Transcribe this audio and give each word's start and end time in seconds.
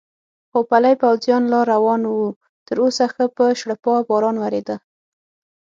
خو 0.51 0.59
پلی 0.69 0.93
پوځیان 1.01 1.43
لا 1.51 1.61
روان 1.73 2.01
و، 2.07 2.13
تراوسه 2.67 3.05
ښه 3.13 3.25
په 3.37 3.45
شړپا 3.59 3.95
باران 4.09 4.35
ورېده. 4.43 4.75